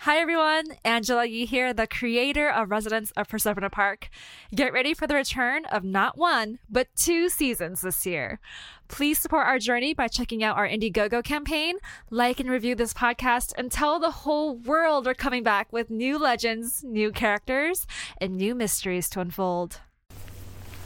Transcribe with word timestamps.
Hi 0.00 0.18
everyone, 0.18 0.66
Angela 0.84 1.24
Yih 1.24 1.46
here, 1.46 1.72
the 1.72 1.86
creator 1.86 2.48
of 2.48 2.70
Residents 2.70 3.10
of 3.16 3.26
Proserpina 3.26 3.72
Park. 3.72 4.08
Get 4.54 4.72
ready 4.72 4.94
for 4.94 5.06
the 5.08 5.14
return 5.14 5.64
of 5.64 5.82
not 5.82 6.16
one, 6.16 6.60
but 6.70 6.94
two 6.94 7.28
seasons 7.28 7.80
this 7.80 8.06
year. 8.06 8.38
Please 8.86 9.18
support 9.18 9.46
our 9.48 9.58
journey 9.58 9.94
by 9.94 10.06
checking 10.06 10.44
out 10.44 10.56
our 10.56 10.68
Indiegogo 10.68 11.24
campaign, 11.24 11.78
like 12.10 12.38
and 12.38 12.48
review 12.48 12.76
this 12.76 12.92
podcast, 12.94 13.52
and 13.58 13.72
tell 13.72 13.98
the 13.98 14.10
whole 14.10 14.54
world 14.54 15.06
we're 15.06 15.14
coming 15.14 15.42
back 15.42 15.72
with 15.72 15.90
new 15.90 16.18
legends, 16.18 16.84
new 16.84 17.10
characters, 17.10 17.86
and 18.20 18.36
new 18.36 18.54
mysteries 18.54 19.08
to 19.08 19.20
unfold. 19.20 19.80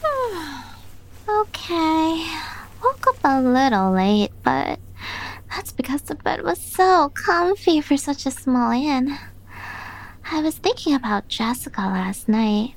okay. 1.29 2.27
Woke 2.83 3.07
up 3.09 3.17
a 3.25 3.43
little 3.43 3.93
late, 3.93 4.31
but 4.45 4.79
that's 5.51 5.73
because 5.73 6.03
the 6.03 6.14
bed 6.14 6.43
was 6.43 6.61
so 6.61 7.11
comfy 7.11 7.80
for 7.80 7.96
such 7.96 8.25
a 8.27 8.30
small 8.30 8.71
inn. 8.71 9.19
I 10.30 10.41
was 10.41 10.57
thinking 10.57 10.95
about 10.95 11.29
Jessica 11.29 11.80
last 11.80 12.29
night. 12.29 12.75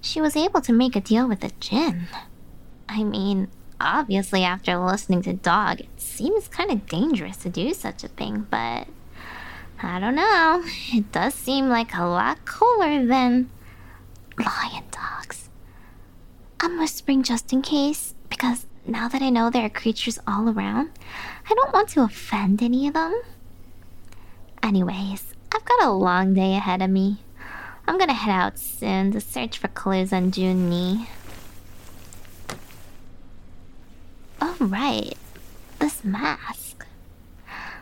She 0.00 0.20
was 0.20 0.36
able 0.36 0.60
to 0.62 0.72
make 0.72 0.96
a 0.96 1.00
deal 1.00 1.28
with 1.28 1.40
the 1.40 1.52
djinn. 1.60 2.06
I 2.88 3.04
mean, 3.04 3.48
obviously, 3.80 4.42
after 4.42 4.76
listening 4.78 5.22
to 5.22 5.34
Dog, 5.34 5.80
it 5.80 6.00
seems 6.00 6.48
kind 6.48 6.70
of 6.70 6.86
dangerous 6.86 7.36
to 7.38 7.50
do 7.50 7.74
such 7.74 8.04
a 8.04 8.08
thing, 8.08 8.46
but 8.50 8.88
I 9.82 10.00
don't 10.00 10.14
know. 10.14 10.64
It 10.92 11.12
does 11.12 11.34
seem 11.34 11.68
like 11.68 11.94
a 11.94 12.04
lot 12.04 12.44
cooler 12.44 13.04
than 13.04 13.50
lion 14.38 14.84
dogs. 14.90 15.50
I'm 16.60 16.78
whispering 16.78 17.22
just 17.22 17.52
in 17.52 17.62
case, 17.62 18.14
because 18.30 18.66
now 18.88 19.08
that 19.08 19.22
I 19.22 19.30
know 19.30 19.50
there 19.50 19.64
are 19.64 19.70
creatures 19.70 20.18
all 20.26 20.48
around, 20.48 20.90
I 21.48 21.54
don't 21.54 21.72
want 21.72 21.90
to 21.90 22.02
offend 22.02 22.62
any 22.62 22.88
of 22.88 22.94
them. 22.94 23.20
Anyways, 24.62 25.34
I've 25.54 25.64
got 25.64 25.84
a 25.84 25.90
long 25.90 26.34
day 26.34 26.56
ahead 26.56 26.82
of 26.82 26.90
me. 26.90 27.18
I'm 27.86 27.98
gonna 27.98 28.12
head 28.12 28.32
out 28.32 28.58
soon 28.58 29.12
to 29.12 29.20
search 29.20 29.58
for 29.58 29.68
clues 29.68 30.12
on 30.12 30.30
Junni. 30.30 31.06
Oh, 34.40 34.56
right. 34.60 35.14
This 35.78 36.04
mask. 36.04 36.86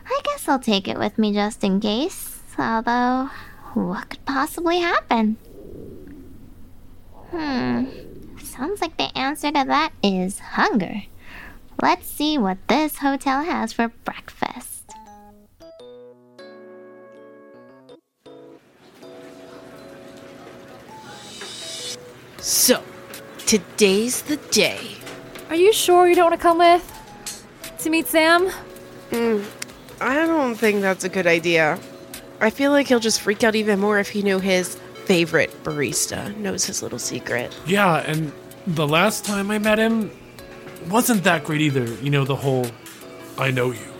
I 0.09 0.21
guess 0.23 0.47
I'll 0.47 0.59
take 0.59 0.87
it 0.87 0.97
with 0.97 1.17
me 1.17 1.33
just 1.33 1.63
in 1.63 1.79
case. 1.79 2.39
Although, 2.57 3.29
what 3.73 4.09
could 4.09 4.25
possibly 4.25 4.79
happen? 4.79 5.37
Hmm. 7.31 8.06
Sounds 8.57 8.81
like 8.81 8.97
the 8.97 9.15
answer 9.15 9.51
to 9.51 9.63
that 9.67 9.91
is 10.01 10.39
hunger. 10.39 11.03
Let's 11.79 12.07
see 12.07 12.39
what 12.39 12.57
this 12.67 12.97
hotel 12.97 13.43
has 13.43 13.71
for 13.71 13.89
breakfast. 14.03 14.89
So, 22.37 22.83
today's 23.45 24.23
the 24.23 24.37
day. 24.49 24.95
Are 25.49 25.55
you 25.55 25.71
sure 25.71 26.09
you 26.09 26.15
don't 26.15 26.31
want 26.31 26.41
to 26.41 26.41
come 26.41 26.57
with? 26.57 27.77
To 27.79 27.91
meet 27.91 28.07
Sam? 28.07 28.49
Mm, 29.11 29.45
I 30.01 30.15
don't 30.25 30.55
think 30.55 30.81
that's 30.81 31.03
a 31.03 31.09
good 31.09 31.27
idea. 31.27 31.77
I 32.39 32.49
feel 32.49 32.71
like 32.71 32.87
he'll 32.87 32.99
just 32.99 33.21
freak 33.21 33.43
out 33.43 33.53
even 33.53 33.79
more 33.79 33.99
if 33.99 34.09
he 34.09 34.23
knew 34.23 34.39
his 34.39 34.77
favorite 35.05 35.51
barista 35.63 36.35
knows 36.37 36.65
his 36.65 36.81
little 36.81 36.99
secret. 36.99 37.55
Yeah, 37.67 37.97
and 37.97 38.33
the 38.67 38.87
last 38.87 39.23
time 39.23 39.49
I 39.49 39.59
met 39.59 39.79
him 39.79 40.11
wasn't 40.89 41.23
that 41.23 41.45
great 41.45 41.61
either. 41.61 41.85
You 42.03 42.09
know, 42.09 42.25
the 42.25 42.35
whole 42.35 42.67
I 43.37 43.49
know 43.51 43.71
you. 43.71 43.93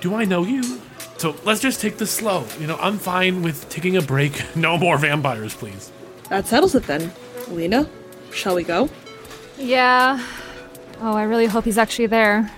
Do 0.00 0.14
I 0.14 0.24
know 0.24 0.44
you? 0.44 0.80
So 1.18 1.36
let's 1.44 1.60
just 1.60 1.80
take 1.80 1.98
this 1.98 2.10
slow. 2.10 2.44
You 2.58 2.66
know, 2.66 2.76
I'm 2.76 2.98
fine 2.98 3.42
with 3.42 3.68
taking 3.68 3.96
a 3.96 4.02
break. 4.02 4.42
No 4.56 4.76
more 4.76 4.98
vampires, 4.98 5.54
please. 5.54 5.92
That 6.28 6.46
settles 6.46 6.74
it 6.74 6.84
then. 6.84 7.12
Lena, 7.48 7.88
shall 8.32 8.56
we 8.56 8.64
go? 8.64 8.88
Yeah. 9.58 10.24
Oh, 11.00 11.14
I 11.14 11.22
really 11.22 11.46
hope 11.46 11.64
he's 11.64 11.78
actually 11.78 12.06
there. 12.06 12.50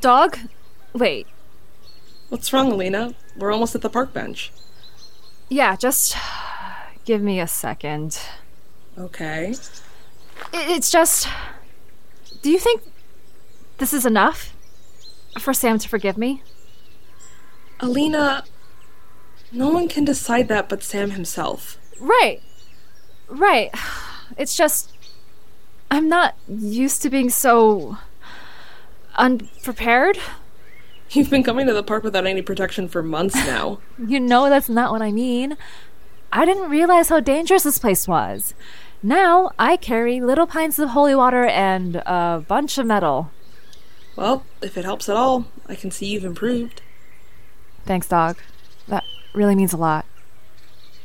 Dog? 0.00 0.38
Wait. 0.94 1.26
What's 2.28 2.52
wrong, 2.52 2.72
Alina? 2.72 3.14
We're 3.36 3.52
almost 3.52 3.74
at 3.74 3.82
the 3.82 3.90
park 3.90 4.12
bench. 4.12 4.52
Yeah, 5.48 5.76
just 5.76 6.16
give 7.04 7.20
me 7.20 7.40
a 7.40 7.46
second. 7.46 8.18
Okay. 8.96 9.54
It's 10.52 10.90
just. 10.90 11.28
Do 12.42 12.50
you 12.50 12.58
think 12.58 12.82
this 13.78 13.92
is 13.92 14.06
enough 14.06 14.54
for 15.38 15.52
Sam 15.52 15.78
to 15.78 15.88
forgive 15.88 16.16
me? 16.16 16.42
Alina, 17.80 18.44
no 19.52 19.68
one 19.70 19.88
can 19.88 20.04
decide 20.04 20.48
that 20.48 20.68
but 20.68 20.82
Sam 20.82 21.10
himself. 21.10 21.76
Right. 22.00 22.40
Right. 23.28 23.70
It's 24.38 24.56
just. 24.56 24.92
I'm 25.90 26.08
not 26.08 26.34
used 26.48 27.02
to 27.02 27.10
being 27.10 27.30
so. 27.30 27.98
unprepared. 29.16 30.18
You've 31.14 31.30
been 31.30 31.44
coming 31.44 31.68
to 31.68 31.72
the 31.72 31.84
park 31.84 32.02
without 32.02 32.26
any 32.26 32.42
protection 32.42 32.88
for 32.88 33.00
months 33.00 33.36
now. 33.36 33.78
you 34.04 34.18
know 34.18 34.48
that's 34.48 34.68
not 34.68 34.90
what 34.90 35.00
I 35.00 35.12
mean. 35.12 35.56
I 36.32 36.44
didn't 36.44 36.68
realize 36.68 37.08
how 37.08 37.20
dangerous 37.20 37.62
this 37.62 37.78
place 37.78 38.08
was. 38.08 38.52
Now 39.00 39.52
I 39.56 39.76
carry 39.76 40.20
little 40.20 40.48
pints 40.48 40.80
of 40.80 40.88
holy 40.88 41.14
water 41.14 41.44
and 41.44 41.96
a 41.96 42.44
bunch 42.48 42.78
of 42.78 42.86
metal. 42.86 43.30
Well, 44.16 44.44
if 44.60 44.76
it 44.76 44.84
helps 44.84 45.08
at 45.08 45.16
all, 45.16 45.46
I 45.68 45.76
can 45.76 45.92
see 45.92 46.06
you've 46.06 46.24
improved. 46.24 46.82
Thanks, 47.84 48.08
dog. 48.08 48.38
That 48.88 49.04
really 49.34 49.54
means 49.54 49.72
a 49.72 49.76
lot. 49.76 50.06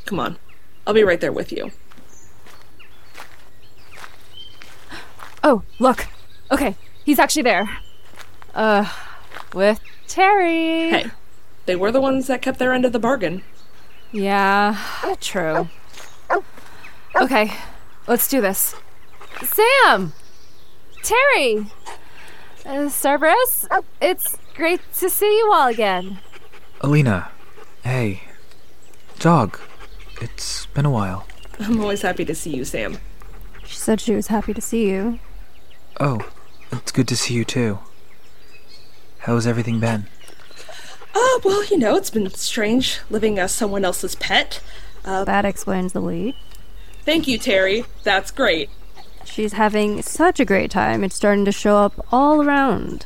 Come 0.05 0.19
on. 0.19 0.37
I'll 0.87 0.93
be 0.95 1.03
right 1.03 1.21
there 1.21 1.31
with 1.31 1.51
you. 1.51 1.71
Oh, 5.41 5.63
look. 5.79 6.05
Okay, 6.51 6.75
he's 7.05 7.17
actually 7.17 7.43
there. 7.43 7.69
Uh, 8.53 8.91
with 9.53 9.79
Terry. 10.09 10.89
Hey, 10.89 11.11
they 11.67 11.75
were 11.75 11.91
the 11.91 12.01
ones 12.01 12.27
that 12.27 12.41
kept 12.41 12.59
their 12.59 12.73
end 12.73 12.83
of 12.83 12.91
the 12.91 12.99
bargain. 12.99 13.43
Yeah, 14.11 14.75
true. 15.21 15.69
Okay, 17.15 17.53
let's 18.07 18.27
do 18.27 18.41
this. 18.41 18.75
Sam! 19.43 20.13
Terry! 21.03 21.67
Uh, 22.65 22.89
Cerberus, 22.89 23.67
it's 24.01 24.37
great 24.55 24.81
to 24.95 25.09
see 25.09 25.37
you 25.37 25.51
all 25.53 25.67
again. 25.67 26.19
Alina, 26.81 27.29
hey. 27.83 28.23
Dog, 29.19 29.59
it's 30.21 30.65
been 30.67 30.85
a 30.85 30.91
while. 30.91 31.27
I'm 31.59 31.79
always 31.81 32.01
happy 32.01 32.25
to 32.25 32.33
see 32.33 32.55
you, 32.55 32.65
Sam. 32.65 32.97
She 33.63 33.75
said 33.75 34.01
she 34.01 34.15
was 34.15 34.27
happy 34.27 34.53
to 34.53 34.61
see 34.61 34.89
you. 34.89 35.19
Oh, 35.99 36.27
it's 36.71 36.91
good 36.91 37.07
to 37.09 37.15
see 37.15 37.35
you 37.35 37.45
too. 37.45 37.79
How's 39.29 39.45
everything 39.45 39.79
been? 39.79 40.07
Uh, 41.13 41.39
well, 41.43 41.63
you 41.65 41.77
know, 41.77 41.95
it's 41.95 42.09
been 42.09 42.27
strange 42.31 42.99
living 43.11 43.37
as 43.37 43.51
someone 43.51 43.85
else's 43.85 44.15
pet. 44.15 44.59
Uh, 45.05 45.23
that 45.23 45.45
explains 45.45 45.93
the 45.93 46.01
weight. 46.01 46.33
Thank 47.05 47.27
you, 47.27 47.37
Terry. 47.37 47.85
That's 48.01 48.31
great. 48.31 48.71
She's 49.25 49.53
having 49.53 50.01
such 50.01 50.39
a 50.39 50.45
great 50.45 50.71
time. 50.71 51.03
It's 51.03 51.13
starting 51.15 51.45
to 51.45 51.51
show 51.51 51.77
up 51.77 52.07
all 52.11 52.41
around. 52.41 53.05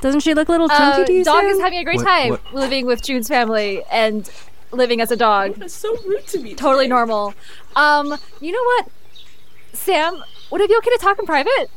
Doesn't 0.00 0.18
she 0.18 0.34
look 0.34 0.48
a 0.48 0.50
little 0.50 0.68
chunky 0.68 1.02
uh, 1.02 1.06
to 1.06 1.12
you, 1.12 1.22
Dog 1.22 1.42
Sam? 1.42 1.50
is 1.52 1.60
having 1.60 1.78
a 1.78 1.84
great 1.84 1.98
What- 1.98 2.06
time 2.08 2.30
what- 2.30 2.52
living 2.52 2.86
with 2.86 3.00
Jun's 3.00 3.28
family 3.28 3.84
and 3.88 4.28
living 4.72 5.00
as 5.00 5.12
a 5.12 5.16
dog. 5.16 5.54
That's 5.54 5.72
so 5.74 5.96
rude 6.08 6.26
to 6.26 6.40
me. 6.40 6.56
Totally 6.56 6.86
today. 6.86 6.88
normal. 6.88 7.34
Um, 7.76 8.18
you 8.40 8.50
know 8.50 8.64
what? 8.64 8.88
Sam, 9.74 10.24
would 10.50 10.60
it 10.60 10.68
be 10.68 10.76
okay 10.78 10.90
to 10.90 10.98
talk 11.00 11.20
in 11.20 11.24
private? 11.24 11.70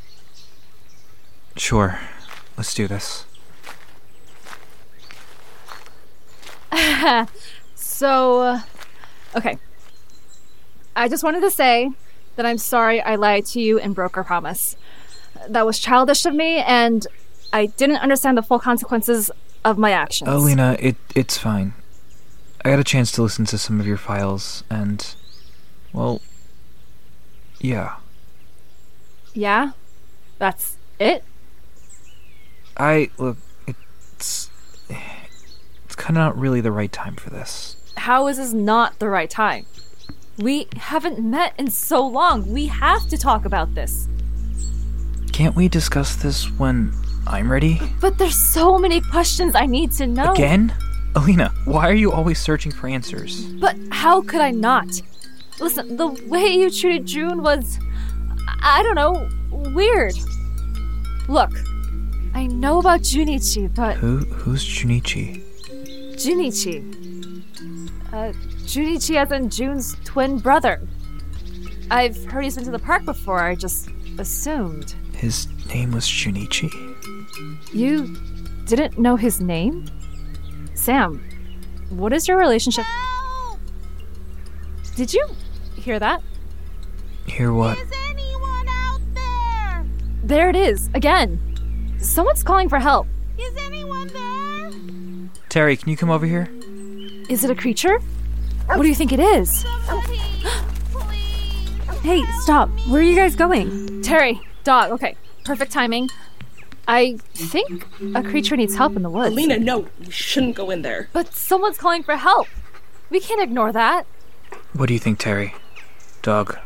Sure. 1.55 1.99
Let's 2.57 2.73
do 2.73 2.87
this. 2.87 3.25
so, 7.75 8.39
uh, 8.39 8.61
okay. 9.35 9.57
I 10.95 11.07
just 11.07 11.23
wanted 11.23 11.41
to 11.41 11.51
say 11.51 11.91
that 12.35 12.45
I'm 12.45 12.57
sorry 12.57 13.01
I 13.01 13.15
lied 13.15 13.45
to 13.47 13.59
you 13.59 13.79
and 13.79 13.93
broke 13.93 14.17
our 14.17 14.23
promise. 14.23 14.75
That 15.47 15.65
was 15.65 15.79
childish 15.79 16.25
of 16.25 16.33
me, 16.33 16.57
and 16.57 17.05
I 17.51 17.67
didn't 17.67 17.97
understand 17.97 18.37
the 18.37 18.43
full 18.43 18.59
consequences 18.59 19.29
of 19.65 19.77
my 19.77 19.91
actions. 19.91 20.29
Alina, 20.29 20.77
it 20.79 20.95
it's 21.15 21.37
fine. 21.37 21.73
I 22.63 22.69
got 22.69 22.79
a 22.79 22.83
chance 22.83 23.11
to 23.13 23.21
listen 23.21 23.45
to 23.45 23.57
some 23.57 23.79
of 23.79 23.87
your 23.87 23.97
files, 23.97 24.63
and 24.69 25.15
well, 25.91 26.21
yeah. 27.59 27.95
Yeah? 29.33 29.71
That's 30.37 30.77
it? 30.99 31.23
I 32.77 33.09
look. 33.17 33.37
It's 33.67 34.49
it's 35.93 36.01
kind 36.03 36.17
of 36.17 36.23
not 36.23 36.39
really 36.39 36.59
the 36.59 36.71
right 36.71 36.91
time 36.91 37.15
for 37.15 37.29
this. 37.29 37.75
How 37.97 38.27
is 38.27 38.37
this 38.37 38.51
not 38.51 38.97
the 38.97 39.07
right 39.09 39.29
time? 39.29 39.67
We 40.39 40.67
haven't 40.75 41.19
met 41.19 41.53
in 41.59 41.69
so 41.69 42.03
long. 42.07 42.51
We 42.51 42.65
have 42.65 43.07
to 43.09 43.17
talk 43.17 43.45
about 43.45 43.75
this. 43.75 44.07
Can't 45.31 45.55
we 45.55 45.67
discuss 45.67 46.15
this 46.15 46.49
when 46.57 46.91
I'm 47.27 47.51
ready? 47.51 47.79
But 48.01 48.17
there's 48.17 48.35
so 48.35 48.79
many 48.79 49.01
questions 49.01 49.53
I 49.53 49.67
need 49.67 49.91
to 49.91 50.07
know. 50.07 50.31
Again? 50.31 50.73
Alina, 51.15 51.49
why 51.65 51.87
are 51.91 51.93
you 51.93 52.11
always 52.11 52.39
searching 52.39 52.71
for 52.71 52.87
answers? 52.87 53.45
But 53.61 53.75
how 53.91 54.23
could 54.23 54.41
I 54.41 54.49
not? 54.49 54.87
Listen, 55.59 55.95
the 55.95 56.07
way 56.07 56.47
you 56.47 56.71
treated 56.71 57.05
Jun 57.05 57.43
was. 57.43 57.77
I 58.63 58.81
don't 58.81 58.95
know, 58.95 59.29
weird. 59.75 60.15
Look, 61.27 61.51
I 62.33 62.47
know 62.47 62.79
about 62.79 63.01
Junichi, 63.01 63.71
but. 63.75 63.97
Who 63.97 64.17
who's 64.17 64.65
Junichi? 64.65 65.42
Junichi. 66.23 67.43
Uh, 68.13 68.31
Junichi 68.65 69.15
as 69.15 69.31
in 69.31 69.49
Jun's 69.49 69.95
twin 70.05 70.39
brother. 70.39 70.81
I've 71.91 72.23
heard 72.25 72.43
he's 72.43 72.55
been 72.55 72.63
to 72.63 72.71
the 72.71 72.79
park 72.79 73.03
before, 73.03 73.41
I 73.43 73.55
just 73.55 73.89
assumed. 74.17 74.95
His 75.15 75.47
name 75.67 75.91
was 75.91 76.05
Junichi. 76.05 76.69
You 77.73 78.15
didn't 78.65 78.97
know 78.97 79.15
his 79.17 79.41
name? 79.41 79.85
Sam, 80.75 81.21
what 81.89 82.13
is 82.13 82.27
your 82.27 82.37
relationship? 82.37 82.85
Help! 82.85 83.59
Did 84.95 85.13
you 85.13 85.27
hear 85.75 85.99
that? 85.99 86.21
Hear 87.27 87.51
what? 87.51 87.77
anyone 88.09 88.67
out 88.69 89.01
there? 89.13 89.85
There 90.23 90.49
it 90.49 90.55
is, 90.55 90.89
again. 90.93 91.97
Someone's 91.99 92.43
calling 92.43 92.69
for 92.69 92.79
help. 92.79 93.07
Is 95.53 95.57
anyone 95.57 95.69
there? 95.69 95.75
Terry, 95.75 95.77
can 95.77 95.89
you 95.89 95.97
come 95.97 96.09
over 96.09 96.25
here? 96.25 96.49
Is 97.29 97.43
it 97.43 97.51
a 97.51 97.55
creature? 97.55 97.99
What 98.65 98.81
do 98.81 98.87
you 98.87 98.95
think 98.95 99.11
it 99.11 99.19
is? 99.19 99.63
Somebody. 99.85 100.17
Hey, 102.01 102.23
stop. 102.41 102.69
Where 102.87 103.01
are 103.01 103.03
you 103.03 103.15
guys 103.15 103.35
going? 103.35 104.01
Terry, 104.01 104.41
dog, 104.63 104.91
okay. 104.91 105.15
Perfect 105.45 105.71
timing. 105.71 106.09
I 106.87 107.17
think 107.33 107.85
a 108.15 108.23
creature 108.23 108.57
needs 108.57 108.75
help 108.75 108.95
in 108.95 109.03
the 109.03 109.11
woods. 109.11 109.33
Alina, 109.33 109.59
no, 109.59 109.87
we 109.99 110.09
shouldn't 110.09 110.55
go 110.55 110.71
in 110.71 110.81
there. 110.81 111.09
But 111.13 111.33
someone's 111.33 111.77
calling 111.77 112.01
for 112.03 112.17
help. 112.17 112.47
We 113.11 113.19
can't 113.19 113.41
ignore 113.41 113.71
that. 113.71 114.07
What 114.73 114.87
do 114.87 114.93
you 114.93 114.99
think, 114.99 115.19
Terry? 115.19 115.53
Dog. 116.23 116.57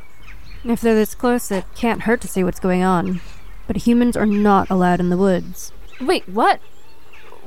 If 0.63 0.80
they're 0.81 0.95
this 0.95 1.13
close, 1.13 1.51
it 1.51 1.66
can't 1.75 2.04
hurt 2.04 2.22
to 2.22 2.28
see 2.28 2.44
what's 2.44 2.60
going 2.60 2.83
on. 2.83 3.19
But 3.68 3.78
humans 3.78 4.16
are 4.16 4.25
not 4.25 4.69
allowed 4.69 5.01
in 5.01 5.10
the 5.10 5.18
woods. 5.18 5.74
Wait, 6.00 6.28
what? 6.30 6.62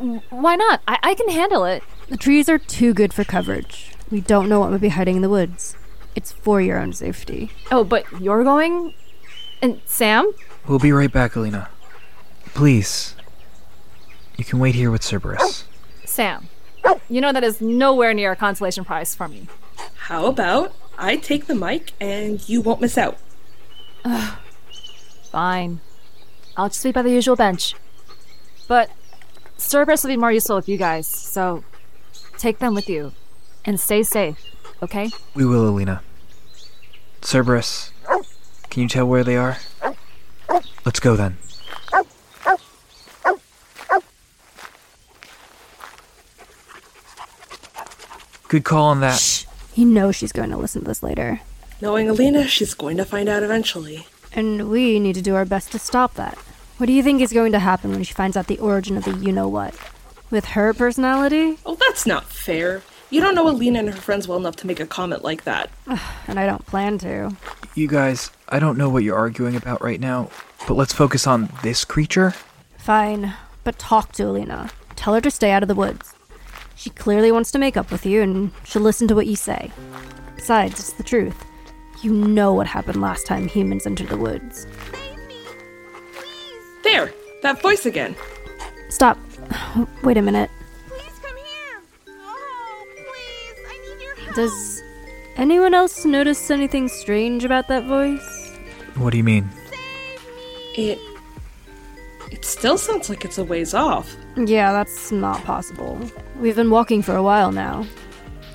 W- 0.00 0.20
Why 0.30 0.56
not? 0.56 0.80
I, 0.88 0.98
I 1.02 1.14
can 1.14 1.28
handle 1.28 1.64
it. 1.64 1.82
The 2.08 2.16
trees 2.16 2.48
are 2.48 2.58
too 2.58 2.92
good 2.94 3.12
for 3.12 3.22
coverage. 3.24 3.92
We 4.10 4.20
don't 4.20 4.48
know 4.48 4.60
what 4.60 4.70
might 4.70 4.80
be 4.80 4.88
hiding 4.88 5.16
in 5.16 5.22
the 5.22 5.28
woods. 5.28 5.76
It's 6.16 6.32
for 6.32 6.60
your 6.60 6.78
own 6.78 6.92
safety. 6.92 7.50
Oh, 7.70 7.84
but 7.84 8.04
you're 8.20 8.42
going? 8.42 8.94
And 9.62 9.80
Sam? 9.84 10.30
We'll 10.66 10.78
be 10.78 10.90
right 10.92 11.12
back, 11.12 11.36
Alina. 11.36 11.68
Please. 12.46 13.14
You 14.36 14.44
can 14.44 14.58
wait 14.58 14.74
here 14.74 14.90
with 14.90 15.02
Cerberus. 15.02 15.64
Sam. 16.04 16.48
You 17.08 17.20
know 17.20 17.32
that 17.32 17.44
is 17.44 17.60
nowhere 17.60 18.14
near 18.14 18.32
a 18.32 18.36
consolation 18.36 18.84
prize 18.84 19.14
for 19.14 19.28
me. 19.28 19.48
How 19.94 20.26
about 20.26 20.72
I 20.98 21.16
take 21.16 21.46
the 21.46 21.54
mic 21.54 21.92
and 22.00 22.46
you 22.48 22.60
won't 22.60 22.80
miss 22.80 22.96
out? 22.98 23.18
Fine. 25.30 25.80
I'll 26.56 26.68
just 26.68 26.82
be 26.82 26.90
by 26.92 27.02
the 27.02 27.10
usual 27.10 27.36
bench. 27.36 27.74
But 28.66 28.90
Cerberus 29.60 30.02
will 30.02 30.08
be 30.08 30.16
more 30.16 30.32
useful 30.32 30.56
with 30.56 30.68
you 30.68 30.76
guys, 30.76 31.06
so 31.06 31.62
take 32.38 32.58
them 32.58 32.74
with 32.74 32.88
you. 32.88 33.12
And 33.64 33.78
stay 33.78 34.02
safe, 34.02 34.38
okay? 34.82 35.10
We 35.34 35.44
will, 35.44 35.68
Alina. 35.68 36.02
Cerberus, 37.20 37.92
can 38.70 38.82
you 38.82 38.88
tell 38.88 39.06
where 39.06 39.22
they 39.22 39.36
are? 39.36 39.58
Let's 40.84 40.98
go 40.98 41.14
then. 41.14 41.36
Good 48.48 48.64
call 48.64 48.86
on 48.86 49.00
that. 49.00 49.46
You 49.76 49.84
know 49.84 50.10
she's 50.10 50.32
going 50.32 50.50
to 50.50 50.56
listen 50.56 50.82
to 50.82 50.88
this 50.88 51.02
later. 51.02 51.42
Knowing 51.80 52.08
Alina, 52.08 52.48
she's 52.48 52.74
going 52.74 52.96
to 52.96 53.04
find 53.04 53.28
out 53.28 53.42
eventually. 53.42 54.06
And 54.32 54.68
we 54.70 54.98
need 54.98 55.14
to 55.14 55.22
do 55.22 55.34
our 55.34 55.44
best 55.44 55.70
to 55.72 55.78
stop 55.78 56.14
that. 56.14 56.36
What 56.80 56.86
do 56.86 56.94
you 56.94 57.02
think 57.02 57.20
is 57.20 57.30
going 57.30 57.52
to 57.52 57.58
happen 57.58 57.90
when 57.90 58.02
she 58.04 58.14
finds 58.14 58.38
out 58.38 58.46
the 58.46 58.58
origin 58.58 58.96
of 58.96 59.04
the 59.04 59.12
you 59.16 59.32
know 59.32 59.46
what? 59.46 59.74
With 60.30 60.46
her 60.46 60.72
personality? 60.72 61.58
Oh, 61.66 61.74
that's 61.74 62.06
not 62.06 62.24
fair. 62.24 62.80
You 63.10 63.20
don't 63.20 63.34
know 63.34 63.46
Alina 63.50 63.80
and 63.80 63.90
her 63.90 64.00
friends 64.00 64.26
well 64.26 64.38
enough 64.38 64.56
to 64.56 64.66
make 64.66 64.80
a 64.80 64.86
comment 64.86 65.22
like 65.22 65.44
that. 65.44 65.68
And 66.26 66.40
I 66.40 66.46
don't 66.46 66.64
plan 66.64 66.96
to. 67.00 67.36
You 67.74 67.86
guys, 67.86 68.30
I 68.48 68.58
don't 68.58 68.78
know 68.78 68.88
what 68.88 69.02
you're 69.04 69.18
arguing 69.18 69.56
about 69.56 69.82
right 69.82 70.00
now, 70.00 70.30
but 70.66 70.72
let's 70.72 70.94
focus 70.94 71.26
on 71.26 71.52
this 71.62 71.84
creature. 71.84 72.32
Fine, 72.78 73.34
but 73.62 73.78
talk 73.78 74.12
to 74.12 74.22
Alina. 74.22 74.70
Tell 74.96 75.12
her 75.12 75.20
to 75.20 75.30
stay 75.30 75.50
out 75.50 75.62
of 75.62 75.68
the 75.68 75.74
woods. 75.74 76.14
She 76.76 76.88
clearly 76.88 77.30
wants 77.30 77.50
to 77.50 77.58
make 77.58 77.76
up 77.76 77.90
with 77.90 78.06
you, 78.06 78.22
and 78.22 78.52
she'll 78.64 78.80
listen 78.80 79.06
to 79.08 79.14
what 79.14 79.26
you 79.26 79.36
say. 79.36 79.70
Besides, 80.34 80.80
it's 80.80 80.94
the 80.94 81.02
truth. 81.02 81.44
You 82.02 82.10
know 82.10 82.54
what 82.54 82.66
happened 82.66 83.02
last 83.02 83.26
time 83.26 83.48
humans 83.48 83.86
entered 83.86 84.08
the 84.08 84.16
woods. 84.16 84.66
Save 86.92 87.04
me. 87.04 87.12
Please, 87.12 87.14
There, 87.14 87.14
that 87.42 87.62
voice 87.62 87.86
again. 87.86 88.16
Stop. 88.88 89.18
Wait 90.02 90.16
a 90.16 90.22
minute. 90.22 90.50
please 90.88 91.18
come 91.22 91.36
here. 91.36 91.82
Oh, 92.08 92.84
please, 92.94 93.64
I 93.68 93.94
need 93.96 94.02
your 94.02 94.14
help. 94.16 94.34
Does 94.36 94.82
anyone 95.36 95.74
else 95.74 96.04
notice 96.04 96.50
anything 96.50 96.88
strange 96.88 97.44
about 97.44 97.68
that 97.68 97.84
voice? 97.84 98.50
What 98.96 99.10
do 99.10 99.16
you 99.18 99.24
mean? 99.24 99.48
It. 100.76 100.98
It 102.30 102.44
still 102.44 102.78
sounds 102.78 103.08
like 103.08 103.24
it's 103.24 103.38
a 103.38 103.44
ways 103.44 103.74
off. 103.74 104.16
Yeah, 104.36 104.72
that's 104.72 105.10
not 105.10 105.42
possible. 105.44 105.98
We've 106.38 106.54
been 106.56 106.70
walking 106.70 107.02
for 107.02 107.16
a 107.16 107.22
while 107.22 107.50
now. 107.52 107.86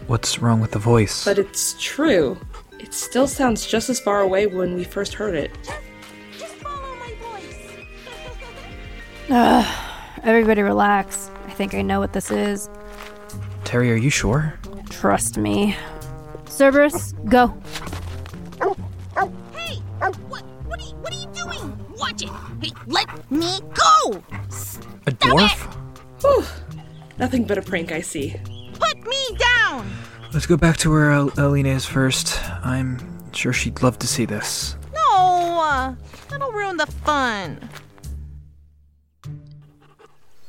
What's 0.07 0.39
wrong 0.39 0.61
with 0.61 0.71
the 0.71 0.79
voice? 0.79 1.25
But 1.25 1.38
it's 1.39 1.75
true. 1.79 2.38
It 2.79 2.93
still 2.93 3.27
sounds 3.27 3.65
just 3.65 3.89
as 3.89 3.99
far 3.99 4.21
away 4.21 4.47
when 4.47 4.75
we 4.75 4.83
first 4.83 5.13
heard 5.13 5.35
it. 5.35 5.51
Everybody 10.23 10.61
relax. 10.61 11.29
I 11.45 11.51
think 11.51 11.73
I 11.73 11.81
know 11.81 11.99
what 11.99 12.13
this 12.13 12.31
is. 12.31 12.69
Terry, 13.65 13.91
are 13.91 13.97
you 13.97 14.09
sure? 14.09 14.53
Trust 14.89 15.37
me. 15.37 15.75
Cerberus, 16.45 17.13
go. 17.25 17.47
Hey, 19.53 19.75
what, 20.29 20.41
what, 20.65 20.79
are 20.79 20.85
you, 20.85 20.95
what 20.95 21.13
are 21.13 21.19
you 21.19 21.27
doing? 21.33 21.77
Watch 21.97 22.21
it. 22.24 22.29
Hey, 22.62 22.71
let 22.88 23.29
me 23.29 23.60
go. 23.74 24.24
A 25.05 25.12
dwarf? 25.12 25.74
Whew. 26.21 26.45
Nothing 27.17 27.43
but 27.43 27.57
a 27.57 27.62
prank, 27.62 27.91
I 27.91 28.00
see. 28.00 28.36
Put 28.79 29.05
me 29.05 29.38
down. 29.38 29.89
Let's 30.33 30.45
go 30.45 30.55
back 30.55 30.77
to 30.77 30.89
where 30.89 31.12
Al- 31.12 31.31
Alina 31.38 31.69
is 31.69 31.86
first. 31.86 32.41
I'm 32.63 33.33
sure 33.33 33.51
she'd 33.51 33.81
love 33.81 34.00
to 34.00 34.07
see 34.07 34.24
this. 34.24 34.77
No, 34.93 35.60
uh, 35.60 35.93
that'll 36.29 36.53
ruin 36.53 36.77
the 36.77 36.88
fun. 36.88 37.69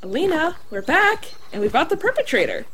Alina, 0.07 0.55
we're 0.71 0.83
back, 0.83 1.33
and 1.53 1.61
we 1.61 1.67
brought 1.67 1.89
the 1.89 1.97
perpetrator. 1.97 2.65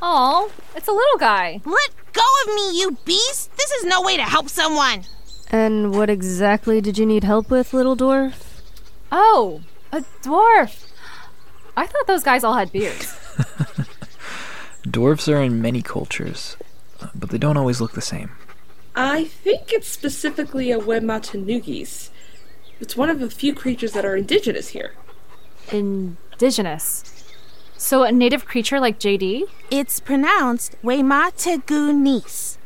Oh, 0.00 0.50
it's 0.74 0.88
a 0.88 0.92
little 0.92 1.18
guy. 1.18 1.60
Let 1.66 1.90
go 2.14 2.22
of 2.22 2.54
me, 2.54 2.80
you 2.80 2.96
beast. 3.04 3.54
This 3.58 3.70
is 3.72 3.84
no 3.84 4.00
way 4.00 4.16
to 4.16 4.22
help 4.22 4.48
someone. 4.48 5.02
And 5.50 5.94
what 5.94 6.08
exactly 6.08 6.80
did 6.80 6.96
you 6.96 7.04
need 7.04 7.24
help 7.24 7.50
with, 7.50 7.74
little 7.74 7.94
dwarf? 7.94 8.62
Oh, 9.12 9.64
a 9.92 10.00
dwarf. 10.22 10.90
I 11.76 11.84
thought 11.84 12.06
those 12.06 12.22
guys 12.22 12.42
all 12.42 12.54
had 12.54 12.72
beards. 12.72 13.04
Dwarves 14.82 15.30
are 15.30 15.42
in 15.42 15.60
many 15.60 15.82
cultures, 15.82 16.56
but 17.14 17.28
they 17.28 17.38
don't 17.38 17.58
always 17.58 17.82
look 17.82 17.92
the 17.92 18.00
same. 18.00 18.30
I 18.94 19.24
think 19.24 19.74
it's 19.74 19.88
specifically 19.88 20.72
a 20.72 20.78
Wemategunis. 20.78 22.08
It's 22.80 22.96
one 22.96 23.10
of 23.10 23.20
the 23.20 23.28
few 23.28 23.54
creatures 23.54 23.92
that 23.92 24.06
are 24.06 24.16
indigenous 24.16 24.68
here. 24.68 24.94
Indigenous. 26.36 27.02
So 27.78 28.02
a 28.02 28.12
native 28.12 28.44
creature 28.44 28.78
like 28.78 28.98
JD? 28.98 29.44
It's 29.70 30.00
pronounced 30.00 30.76
Wemategunis. 30.84 32.58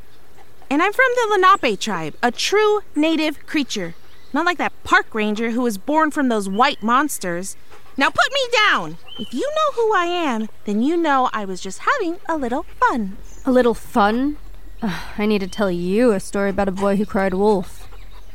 And 0.68 0.82
I'm 0.82 0.92
from 0.92 1.06
the 1.14 1.28
Lenape 1.30 1.78
tribe, 1.78 2.16
a 2.20 2.32
true 2.32 2.80
native 2.96 3.46
creature. 3.46 3.94
Not 4.32 4.44
like 4.44 4.58
that 4.58 4.72
park 4.82 5.14
ranger 5.14 5.52
who 5.52 5.60
was 5.60 5.78
born 5.78 6.10
from 6.10 6.28
those 6.28 6.48
white 6.48 6.82
monsters. 6.82 7.56
Now 7.96 8.10
put 8.10 8.32
me 8.34 8.40
down! 8.52 8.96
If 9.20 9.32
you 9.32 9.48
know 9.48 9.72
who 9.76 9.94
I 9.94 10.06
am, 10.06 10.48
then 10.64 10.82
you 10.82 10.96
know 10.96 11.30
I 11.32 11.44
was 11.44 11.60
just 11.60 11.80
having 11.80 12.16
a 12.28 12.36
little 12.36 12.64
fun. 12.80 13.18
A 13.46 13.52
little 13.52 13.74
fun? 13.74 14.36
Ugh, 14.82 15.00
I 15.16 15.26
need 15.26 15.42
to 15.42 15.48
tell 15.48 15.70
you 15.70 16.10
a 16.10 16.18
story 16.18 16.50
about 16.50 16.66
a 16.66 16.72
boy 16.72 16.96
who 16.96 17.06
cried 17.06 17.34
wolf. 17.34 17.88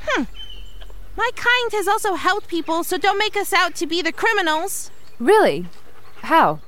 Hmm. 0.08 0.24
My 1.18 1.30
kind 1.36 1.74
has 1.74 1.89
also 1.89 2.13
helped 2.13 2.48
people, 2.48 2.86
so 2.86 2.98
don't 2.98 3.20
make 3.20 3.36
us 3.36 3.51
out 3.51 3.75
to 3.75 3.86
be 3.86 4.01
the 4.01 4.13
criminals. 4.13 4.92
Really? 5.19 5.65
How? 6.22 6.60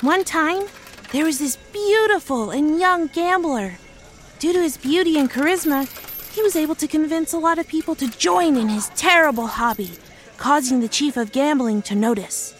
One 0.00 0.24
time, 0.24 0.64
there 1.12 1.24
was 1.24 1.38
this 1.38 1.56
beautiful 1.72 2.50
and 2.50 2.80
young 2.80 3.06
gambler. 3.06 3.74
Due 4.40 4.52
to 4.52 4.60
his 4.60 4.76
beauty 4.76 5.18
and 5.18 5.30
charisma, 5.30 5.86
he 6.34 6.42
was 6.42 6.56
able 6.56 6.74
to 6.74 6.88
convince 6.88 7.32
a 7.32 7.38
lot 7.38 7.58
of 7.58 7.68
people 7.68 7.94
to 7.94 8.10
join 8.10 8.56
in 8.56 8.68
his 8.68 8.88
terrible 8.96 9.46
hobby, 9.46 9.92
causing 10.36 10.80
the 10.80 10.88
chief 10.88 11.16
of 11.16 11.30
gambling 11.30 11.82
to 11.82 11.94
notice. 11.94 12.54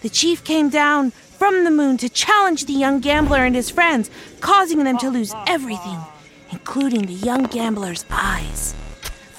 The 0.00 0.08
chief 0.08 0.42
came 0.42 0.68
down 0.68 1.12
from 1.12 1.62
the 1.62 1.70
moon 1.70 1.96
to 1.98 2.08
challenge 2.08 2.64
the 2.64 2.72
young 2.72 2.98
gambler 2.98 3.44
and 3.44 3.54
his 3.54 3.70
friends, 3.70 4.10
causing 4.40 4.82
them 4.82 4.98
to 4.98 5.10
lose 5.10 5.32
everything, 5.46 6.00
including 6.50 7.06
the 7.06 7.12
young 7.12 7.44
gambler's 7.44 8.04
eyes. 8.10 8.74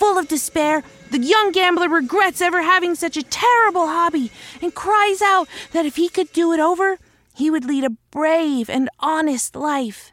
Full 0.03 0.17
of 0.17 0.27
despair, 0.27 0.83
the 1.11 1.19
young 1.19 1.53
gambler 1.53 1.87
regrets 1.87 2.41
ever 2.41 2.61
having 2.61 2.93
such 2.93 3.15
a 3.15 3.23
terrible 3.23 3.87
hobby 3.87 4.31
and 4.61 4.75
cries 4.75 5.21
out 5.21 5.47
that 5.71 5.85
if 5.85 5.95
he 5.95 6.09
could 6.09 6.29
do 6.33 6.51
it 6.51 6.59
over, 6.59 6.99
he 7.33 7.49
would 7.49 7.63
lead 7.63 7.85
a 7.85 7.95
brave 8.11 8.69
and 8.69 8.89
honest 8.99 9.55
life. 9.55 10.11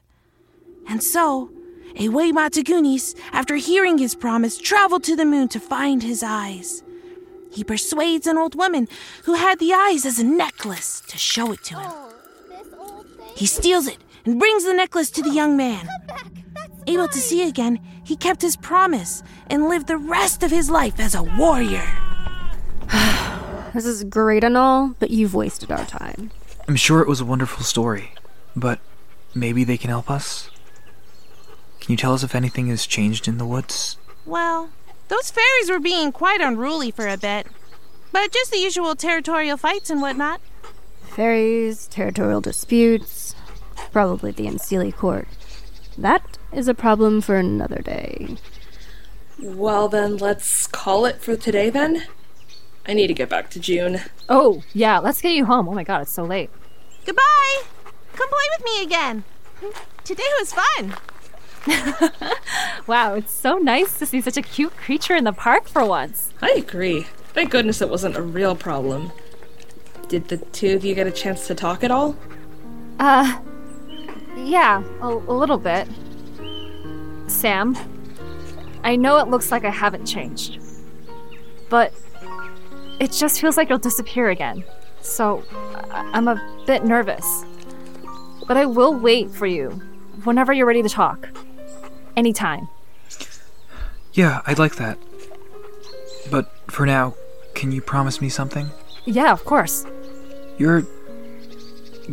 And 0.88 1.02
so, 1.02 1.50
Wemategunis, 1.96 3.16
after 3.32 3.56
hearing 3.56 3.98
his 3.98 4.14
promise, 4.14 4.58
traveled 4.58 5.02
to 5.04 5.16
the 5.16 5.24
moon 5.24 5.48
to 5.48 5.58
find 5.58 6.04
his 6.04 6.22
eyes. 6.22 6.84
He 7.50 7.64
persuades 7.64 8.28
an 8.28 8.38
old 8.38 8.54
woman 8.54 8.86
who 9.24 9.34
had 9.34 9.58
the 9.58 9.74
eyes 9.74 10.06
as 10.06 10.20
a 10.20 10.24
necklace 10.24 11.02
to 11.08 11.18
show 11.18 11.50
it 11.50 11.64
to 11.64 11.80
him. 11.80 11.90
He 13.34 13.46
steals 13.46 13.88
it 13.88 13.98
and 14.24 14.38
brings 14.38 14.64
the 14.64 14.72
necklace 14.72 15.10
to 15.10 15.22
the 15.22 15.30
young 15.30 15.56
man. 15.56 15.88
Able 16.86 17.08
to 17.08 17.18
see 17.18 17.46
again, 17.46 17.80
he 18.04 18.16
kept 18.16 18.42
his 18.42 18.56
promise 18.56 19.22
and 19.48 19.68
lived 19.68 19.86
the 19.86 19.96
rest 19.96 20.42
of 20.42 20.50
his 20.50 20.70
life 20.70 20.98
as 20.98 21.14
a 21.14 21.22
warrior. 21.22 21.86
This 23.72 23.86
is 23.86 24.02
great 24.02 24.42
and 24.42 24.56
all, 24.56 24.96
but 24.98 25.10
you've 25.10 25.34
wasted 25.34 25.70
our 25.70 25.84
time. 25.84 26.32
I'm 26.66 26.74
sure 26.74 27.02
it 27.02 27.08
was 27.08 27.20
a 27.20 27.24
wonderful 27.24 27.62
story, 27.62 28.14
but 28.56 28.80
maybe 29.32 29.62
they 29.62 29.76
can 29.76 29.90
help 29.90 30.10
us? 30.10 30.50
Can 31.80 31.92
you 31.92 31.96
tell 31.96 32.12
us 32.12 32.24
if 32.24 32.34
anything 32.34 32.66
has 32.66 32.84
changed 32.84 33.28
in 33.28 33.38
the 33.38 33.46
woods? 33.46 33.96
Well, 34.26 34.70
those 35.06 35.30
fairies 35.30 35.70
were 35.70 35.78
being 35.78 36.10
quite 36.10 36.40
unruly 36.40 36.90
for 36.90 37.06
a 37.06 37.16
bit. 37.16 37.46
But 38.12 38.32
just 38.32 38.50
the 38.50 38.58
usual 38.58 38.96
territorial 38.96 39.56
fights 39.56 39.88
and 39.88 40.02
whatnot. 40.02 40.40
Fairies, 41.02 41.86
territorial 41.86 42.40
disputes, 42.40 43.34
probably 43.92 44.32
the 44.32 44.46
Unseelie 44.46 44.94
court. 44.94 45.28
That 45.96 46.38
is 46.52 46.68
a 46.68 46.74
problem 46.74 47.20
for 47.20 47.36
another 47.36 47.80
day. 47.82 48.36
Well, 49.38 49.88
then 49.88 50.16
let's 50.16 50.66
call 50.66 51.06
it 51.06 51.20
for 51.20 51.36
today 51.36 51.70
then. 51.70 52.04
I 52.86 52.94
need 52.94 53.06
to 53.08 53.14
get 53.14 53.28
back 53.28 53.50
to 53.50 53.60
Jun. 53.60 54.00
Oh, 54.28 54.62
yeah, 54.72 54.98
let's 54.98 55.22
get 55.22 55.32
you 55.32 55.44
home. 55.46 55.68
Oh 55.68 55.74
my 55.74 55.84
god, 55.84 56.02
it's 56.02 56.12
so 56.12 56.24
late. 56.24 56.50
Goodbye! 57.06 57.62
Come 58.14 58.28
play 58.28 58.48
with 58.58 58.64
me 58.64 58.82
again. 58.82 59.24
Today 60.04 60.24
was 60.38 60.52
fun. 60.52 60.94
Wow, 62.86 63.14
it's 63.14 63.32
so 63.32 63.58
nice 63.58 63.98
to 63.98 64.06
see 64.06 64.20
such 64.20 64.36
a 64.36 64.42
cute 64.42 64.76
creature 64.76 65.14
in 65.14 65.22
the 65.22 65.32
park 65.32 65.68
for 65.68 65.84
once. 65.84 66.32
I 66.42 66.50
agree. 66.52 67.02
Thank 67.34 67.50
goodness 67.50 67.80
it 67.80 67.88
wasn't 67.88 68.16
a 68.16 68.22
real 68.22 68.56
problem. 68.56 69.12
Did 70.08 70.26
the 70.26 70.38
two 70.38 70.74
of 70.74 70.84
you 70.84 70.94
get 70.96 71.06
a 71.06 71.12
chance 71.12 71.46
to 71.46 71.54
talk 71.54 71.84
at 71.84 71.92
all? 71.92 72.16
Uh, 72.98 73.40
yeah, 74.36 74.82
a, 75.00 75.06
a 75.06 75.32
little 75.32 75.58
bit. 75.58 75.86
Sam, 77.40 77.74
I 78.84 78.96
know 78.96 79.16
it 79.16 79.28
looks 79.28 79.50
like 79.50 79.64
I 79.64 79.70
haven't 79.70 80.04
changed, 80.04 80.60
but 81.70 81.94
it 83.00 83.12
just 83.12 83.40
feels 83.40 83.56
like 83.56 83.70
you'll 83.70 83.78
disappear 83.78 84.28
again. 84.28 84.62
So 85.00 85.42
I- 85.90 86.10
I'm 86.12 86.28
a 86.28 86.36
bit 86.66 86.84
nervous. 86.84 87.44
But 88.46 88.58
I 88.58 88.66
will 88.66 88.92
wait 88.92 89.30
for 89.30 89.46
you 89.46 89.70
whenever 90.24 90.52
you're 90.52 90.66
ready 90.66 90.82
to 90.82 90.88
talk. 90.90 91.28
Anytime. 92.14 92.68
Yeah, 94.12 94.42
I'd 94.46 94.58
like 94.58 94.76
that. 94.76 94.98
But 96.30 96.52
for 96.70 96.84
now, 96.84 97.14
can 97.54 97.72
you 97.72 97.80
promise 97.80 98.20
me 98.20 98.28
something? 98.28 98.68
Yeah, 99.06 99.32
of 99.32 99.46
course. 99.46 99.86
You're 100.58 100.84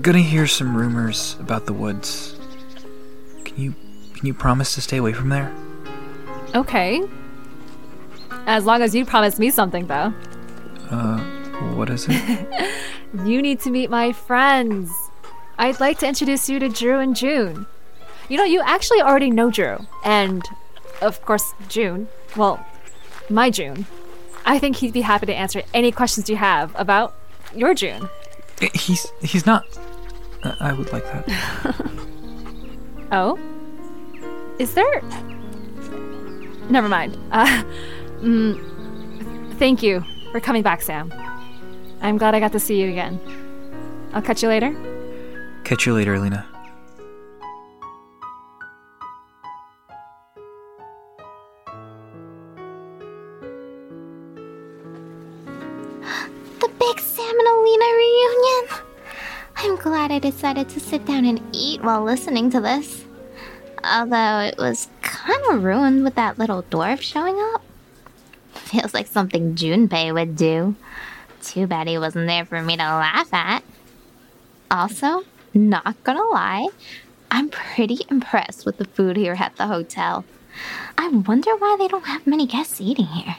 gonna 0.01 0.19
hear 0.19 0.48
some 0.48 0.77
rumors 0.77 1.36
about 1.41 1.65
the 1.65 1.74
woods. 1.74 2.36
Can 3.43 3.57
you 3.62 3.75
can 4.17 4.27
you 4.27 4.33
promise 4.33 4.74
to 4.75 4.81
stay 4.81 4.97
away 4.97 5.13
from 5.13 5.29
there? 5.29 5.53
Okay. 6.55 7.01
As 8.45 8.65
long 8.65 8.81
as 8.81 8.95
you 8.95 9.05
promise 9.05 9.39
me 9.39 9.50
something, 9.50 9.88
though. 9.88 10.13
Uh, 10.89 11.19
what 11.75 11.89
is 11.89 12.05
it? 12.09 12.74
You 13.25 13.41
need 13.41 13.62
to 13.62 13.69
meet 13.71 13.89
my 13.89 14.12
friends. 14.12 14.91
I'd 15.57 15.79
like 15.79 15.97
to 16.00 16.07
introduce 16.07 16.50
you 16.50 16.59
to 16.59 16.67
Drew 16.67 17.00
and 17.00 17.15
Jun. 17.15 17.65
You 18.27 18.38
know, 18.38 18.43
you 18.43 18.62
actually 18.62 19.01
already 19.01 19.29
know 19.31 19.50
Drew. 19.50 19.77
And, 20.03 20.43
of 21.01 21.21
course, 21.21 21.53
Jun. 21.69 22.09
Well, 22.36 22.63
my 23.29 23.50
Jun. 23.50 23.86
I 24.45 24.59
think 24.59 24.75
he'd 24.75 24.91
be 24.91 25.01
happy 25.01 25.25
to 25.25 25.33
answer 25.33 25.63
any 25.74 25.89
questions 25.91 26.29
you 26.29 26.36
have 26.36 26.75
about 26.75 27.15
your 27.55 27.74
Jun. 27.74 28.09
he's 28.74 29.07
he's 29.21 29.45
not. 29.45 29.63
I 30.59 30.74
would 30.74 30.91
like 30.91 31.05
that. 31.05 31.75
Oh? 33.09 33.39
Is 34.60 34.74
there. 34.74 35.02
Never 36.70 36.90
mind. 36.90 37.16
Uh, 37.32 37.64
mm, 38.22 39.58
thank 39.60 39.84
you 39.84 40.04
for 40.32 40.40
coming 40.40 40.64
back, 40.64 40.82
Sam. 40.82 41.14
I'm 42.02 42.18
glad 42.18 42.34
I 42.34 42.40
got 42.40 42.52
to 42.54 42.60
see 42.60 42.82
you 42.82 42.90
again. 42.90 43.20
I'll 44.14 44.22
catch 44.22 44.42
you 44.42 44.50
later. 44.50 44.76
Catch 45.64 45.86
you 45.86 45.94
later, 45.94 46.20
Lena. 46.20 46.46
The 56.60 56.70
big 56.80 57.00
Sam 57.00 57.40
and 57.40 57.48
Alina 57.48 57.86
reunion. 57.86 58.68
I'm 59.58 59.76
glad 59.76 60.12
I 60.12 60.18
decided 60.20 60.68
to 60.70 60.80
sit 60.80 61.06
down 61.06 61.26
and 61.26 61.40
eat 61.52 61.84
while 61.84 62.04
listening 62.04 62.50
to 62.52 62.60
this. 62.60 63.04
Although 63.89 64.39
it 64.39 64.58
was 64.58 64.89
kind 65.01 65.41
of 65.50 65.63
ruined 65.63 66.03
with 66.03 66.15
that 66.15 66.38
little 66.38 66.63
dwarf 66.63 67.01
showing 67.01 67.38
up. 67.53 67.63
Feels 68.53 68.94
like 68.94 69.08
something 69.08 69.56
Junpei 69.56 70.13
would 70.13 70.36
do. 70.36 70.75
Too 71.41 71.67
bad 71.67 71.88
he 71.88 71.98
wasn't 71.98 72.27
there 72.27 72.46
for 72.46 72.62
me 72.62 72.75
to 72.75 72.84
laugh 72.84 73.34
at. 73.34 73.63
Also, 74.70 75.24
not 75.53 76.03
gonna 76.03 76.27
lie, 76.27 76.67
I'm 77.32 77.50
pretty 77.50 78.00
impressed 78.10 78.65
with 78.65 78.77
the 78.77 78.86
food 78.86 79.15
here 79.15 79.38
at 79.39 79.56
the 79.56 79.67
hotel. 79.67 80.25
I 80.98 81.08
wonder 81.10 81.56
why 81.56 81.77
they 81.79 81.88
don't 81.88 82.08
have 82.08 82.27
many 82.27 82.46
guests 82.46 82.82
eating 82.82 83.06
here. 83.06 83.38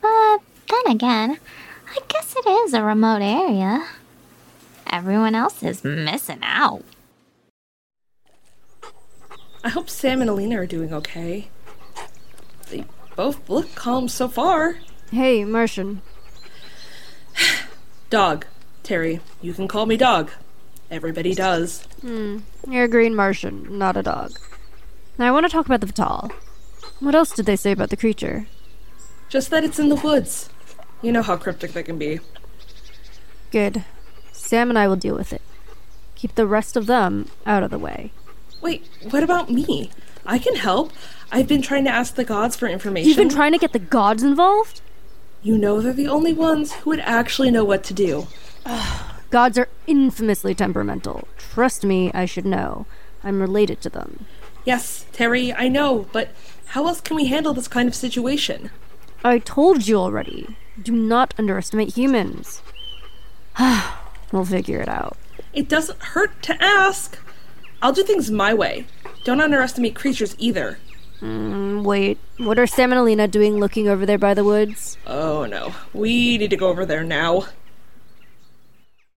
But 0.00 0.38
then 0.68 0.94
again, 0.94 1.38
I 1.88 1.98
guess 2.08 2.34
it 2.36 2.48
is 2.48 2.74
a 2.74 2.82
remote 2.82 3.22
area. 3.22 3.86
Everyone 4.90 5.34
else 5.34 5.62
is 5.62 5.84
missing 5.84 6.40
out. 6.42 6.84
I 9.64 9.68
hope 9.68 9.88
Sam 9.88 10.20
and 10.20 10.30
Alina 10.30 10.60
are 10.60 10.66
doing 10.66 10.92
okay. 10.92 11.48
They 12.70 12.84
both 13.16 13.48
look 13.48 13.74
calm 13.74 14.08
so 14.08 14.28
far. 14.28 14.78
Hey, 15.10 15.44
Martian. 15.44 16.02
Dog. 18.10 18.46
Terry, 18.82 19.20
you 19.40 19.54
can 19.54 19.68
call 19.68 19.86
me 19.86 19.96
Dog. 19.96 20.30
Everybody 20.90 21.34
does. 21.34 21.82
Hmm. 22.02 22.38
You're 22.68 22.84
a 22.84 22.88
green 22.88 23.14
Martian, 23.14 23.78
not 23.78 23.96
a 23.96 24.02
dog. 24.02 24.32
Now 25.18 25.28
I 25.28 25.30
want 25.30 25.46
to 25.46 25.52
talk 25.52 25.66
about 25.66 25.80
the 25.80 25.86
Vital. 25.86 26.30
What 27.00 27.14
else 27.14 27.32
did 27.32 27.46
they 27.46 27.56
say 27.56 27.72
about 27.72 27.90
the 27.90 27.96
creature? 27.96 28.46
Just 29.28 29.50
that 29.50 29.64
it's 29.64 29.78
in 29.78 29.88
the 29.88 29.96
woods. 29.96 30.50
You 31.00 31.12
know 31.12 31.22
how 31.22 31.36
cryptic 31.36 31.72
they 31.72 31.82
can 31.82 31.96
be. 31.96 32.20
Good. 33.50 33.84
Sam 34.32 34.68
and 34.68 34.78
I 34.78 34.88
will 34.88 34.96
deal 34.96 35.16
with 35.16 35.32
it. 35.32 35.42
Keep 36.16 36.34
the 36.34 36.46
rest 36.46 36.76
of 36.76 36.86
them 36.86 37.28
out 37.46 37.62
of 37.62 37.70
the 37.70 37.78
way. 37.78 38.12
Wait, 38.62 38.86
what 39.10 39.22
about 39.22 39.50
me? 39.50 39.90
I 40.24 40.38
can 40.38 40.54
help. 40.54 40.92
I've 41.32 41.48
been 41.48 41.62
trying 41.62 41.84
to 41.84 41.90
ask 41.90 42.14
the 42.14 42.24
gods 42.24 42.54
for 42.56 42.68
information. 42.68 43.08
You've 43.08 43.16
been 43.18 43.28
trying 43.28 43.52
to 43.52 43.58
get 43.58 43.72
the 43.72 43.78
gods 43.78 44.22
involved? 44.22 44.80
You 45.42 45.58
know 45.58 45.80
they're 45.80 45.92
the 45.92 46.06
only 46.06 46.32
ones 46.32 46.72
who 46.72 46.90
would 46.90 47.00
actually 47.00 47.50
know 47.50 47.64
what 47.64 47.82
to 47.84 47.94
do. 47.94 48.28
Gods 49.30 49.58
are 49.58 49.68
infamously 49.86 50.54
temperamental. 50.54 51.26
Trust 51.36 51.84
me, 51.84 52.12
I 52.12 52.26
should 52.26 52.44
know. 52.46 52.86
I'm 53.24 53.40
related 53.40 53.80
to 53.80 53.90
them. 53.90 54.26
Yes, 54.64 55.06
Terry, 55.10 55.52
I 55.52 55.66
know, 55.68 56.06
but 56.12 56.30
how 56.66 56.86
else 56.86 57.00
can 57.00 57.16
we 57.16 57.26
handle 57.26 57.54
this 57.54 57.66
kind 57.66 57.88
of 57.88 57.94
situation? 57.94 58.70
I 59.24 59.38
told 59.38 59.88
you 59.88 59.96
already. 59.96 60.56
Do 60.80 60.92
not 60.92 61.34
underestimate 61.38 61.96
humans. 61.96 62.62
we'll 64.32 64.44
figure 64.44 64.80
it 64.80 64.88
out. 64.88 65.16
It 65.52 65.68
doesn't 65.68 66.00
hurt 66.02 66.40
to 66.42 66.62
ask. 66.62 67.18
I'll 67.82 67.92
do 67.92 68.04
things 68.04 68.30
my 68.30 68.54
way. 68.54 68.86
Don't 69.24 69.40
underestimate 69.40 69.96
creatures 69.96 70.36
either. 70.38 70.78
Mm, 71.20 71.84
wait, 71.84 72.18
what 72.38 72.58
are 72.58 72.66
Sam 72.66 72.92
and 72.92 73.00
Alina 73.00 73.28
doing 73.28 73.58
looking 73.58 73.88
over 73.88 74.06
there 74.06 74.18
by 74.18 74.34
the 74.34 74.44
woods? 74.44 74.96
Oh 75.06 75.46
no, 75.46 75.74
we 75.92 76.38
need 76.38 76.50
to 76.50 76.56
go 76.56 76.68
over 76.68 76.86
there 76.86 77.04
now. 77.04 77.46